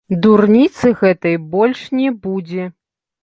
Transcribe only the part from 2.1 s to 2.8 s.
будзе.